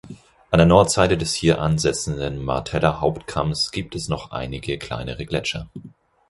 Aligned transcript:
An 0.49 0.57
der 0.57 0.65
Nordseite 0.65 1.15
des 1.15 1.35
hier 1.35 1.61
ansetzenden 1.61 2.43
"Marteller-Hauptkamms" 2.43 3.69
gibt 3.69 3.93
es 3.93 4.07
noch 4.07 4.31
einige 4.31 4.79
kleinere 4.79 5.27
Gletscher. 5.27 5.69